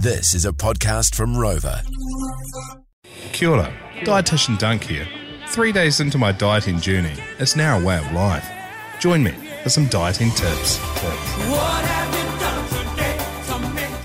[0.00, 1.82] This is a podcast from Rover.
[3.32, 5.04] Kia ora, Dietitian Dunc here.
[5.48, 8.48] Three days into my dieting journey, it's now a way of life.
[9.00, 9.32] Join me
[9.64, 10.76] for some dieting tips.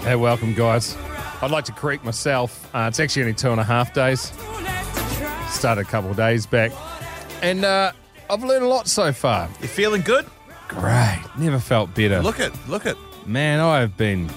[0.02, 0.98] Hey, welcome, guys.
[1.44, 2.74] I'd like to correct myself.
[2.74, 4.32] Uh, it's actually only two and a half days.
[5.50, 6.72] Started a couple of days back.
[7.44, 7.92] And uh,
[8.32, 9.48] I've learned a lot so far.
[9.62, 10.26] You feeling good?
[10.68, 11.22] Great.
[11.38, 12.20] Never felt better.
[12.24, 12.98] Look it, look it.
[13.28, 14.28] Man, I have been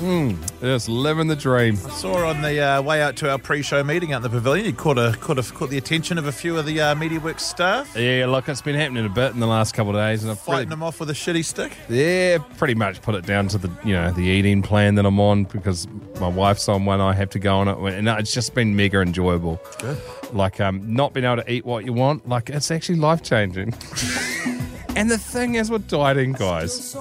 [0.00, 1.74] mm, just living the dream.
[1.86, 4.66] I saw on the uh, way out to our pre-show meeting out in the pavilion,
[4.66, 7.40] you caught a caught, a, caught the attention of a few of the uh, MediaWorks
[7.40, 10.22] staff, Yeah, look, it's been happening a bit in the last couple of days.
[10.22, 11.76] And I've fighting really, them off with a shitty stick.
[11.88, 15.20] yeah, pretty much put it down to the you know the eating plan that I'm
[15.20, 15.86] on because
[16.20, 17.00] my wife's on one.
[17.00, 19.60] I have to go on it, and it's just been mega enjoyable.
[19.78, 19.98] Good.
[20.32, 23.74] Like um, not being able to eat what you want, like it's actually life changing.
[24.96, 26.94] and the thing is with dieting, guys,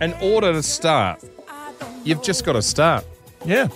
[0.00, 1.22] in order to start,
[2.06, 3.04] you've just got to start.
[3.44, 3.68] Yeah.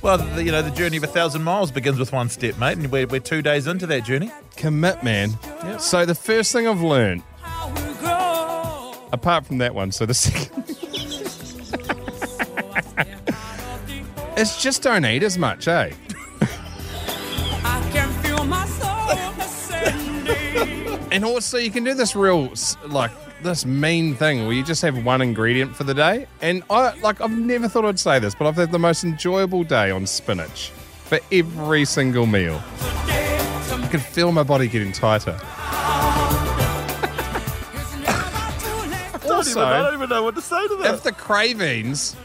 [0.00, 2.78] Well, the, you know, the journey of a thousand miles begins with one step, mate,
[2.78, 4.32] and we're, we're two days into that journey.
[4.56, 5.38] Commit, man.
[5.78, 7.22] So the first thing I've learned,
[9.12, 10.64] apart from that one, so the second.
[14.34, 15.92] It's just don't eat as much, eh?
[21.12, 22.50] And also, you can do this real,
[22.86, 23.10] like,
[23.42, 26.26] this mean thing where you just have one ingredient for the day.
[26.40, 29.64] And I, like, I've never thought I'd say this, but I've had the most enjoyable
[29.64, 30.70] day on spinach
[31.04, 32.62] for every single meal.
[32.74, 35.38] I can feel my body getting tighter.
[39.46, 40.94] also, I don't even know what to say to that.
[40.94, 42.16] if the cravings,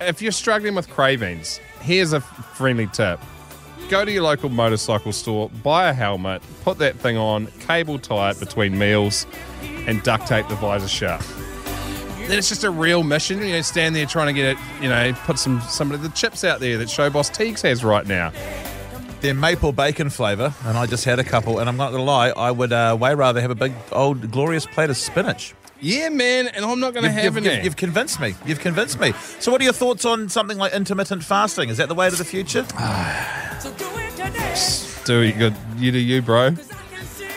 [0.00, 3.20] if you're struggling with cravings, here's a friendly tip.
[3.88, 8.30] Go to your local motorcycle store, buy a helmet, put that thing on, cable tie
[8.30, 9.26] it between meals,
[9.86, 11.20] and duct tape the visor shut.
[12.28, 13.40] Then it's just a real mission.
[13.40, 14.58] You know, stand there trying to get it.
[14.80, 17.84] You know, put some some of the chips out there that Show Boss Teagues has
[17.84, 18.32] right now.
[19.20, 22.04] They're maple bacon flavour, and I just had a couple, and I'm not going to
[22.04, 25.54] lie, I would uh, way rather have a big, old, glorious plate of spinach.
[25.80, 27.54] Yeah, man, and I'm not going to You've, have you've, any.
[27.56, 28.34] you've, you've convinced me.
[28.46, 29.12] You've convinced me.
[29.38, 31.70] So, what are your thoughts on something like intermittent fasting?
[31.70, 32.62] Is that the way to the future?
[35.04, 35.54] do you good?
[35.78, 36.50] You do you, bro.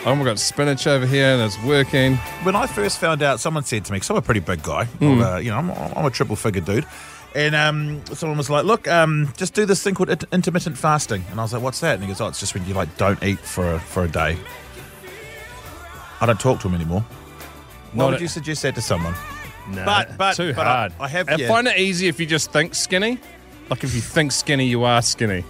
[0.06, 2.16] I've got spinach over here, and it's working.
[2.44, 4.88] when I first found out, someone said to me, because I'm a pretty big guy,
[5.02, 6.86] uh, you know, I'm, I'm a triple figure dude.
[7.34, 11.26] And um, someone was like, look, um, just do this thing called int- intermittent fasting.
[11.32, 11.96] And I was like, what's that?
[11.96, 14.08] And he goes, oh, it's just when you like don't eat for a, for a
[14.08, 14.38] day.
[16.22, 17.02] I don't talk to him anymore.
[17.02, 19.16] Why Not would a- you suggest that to someone?
[19.70, 20.94] No, But- but- too but I- hard.
[21.00, 21.48] I have- I yeah.
[21.48, 23.20] find it easy if you just think skinny.
[23.70, 25.44] Like if you think skinny, you are skinny.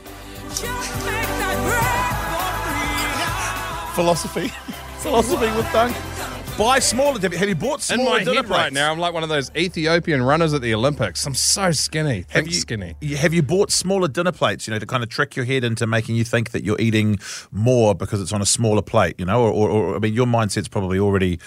[3.95, 4.47] Philosophy.
[4.99, 6.57] Philosophy with Dunc.
[6.57, 7.19] Buy smaller.
[7.19, 9.23] Have you, have you bought In smaller my dinner head right now, I'm like one
[9.23, 11.25] of those Ethiopian runners at the Olympics.
[11.25, 12.25] I'm so skinny.
[12.29, 12.95] Have you, skinny.
[13.01, 15.63] you- Have you bought smaller dinner plates, you know, to kind of trick your head
[15.65, 17.19] into making you think that you're eating
[17.51, 19.41] more because it's on a smaller plate, you know?
[19.43, 21.39] Or, or, or I mean, your mindset's probably already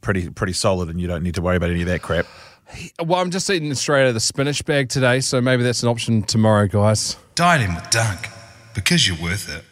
[0.00, 2.26] pretty pretty solid and you don't need to worry about any of that crap.
[3.04, 5.88] Well, I'm just eating straight out of the spinach bag today, so maybe that's an
[5.90, 7.16] option tomorrow, guys.
[7.34, 8.30] Dine Dieting with Dunc,
[8.74, 9.62] because you're worth it.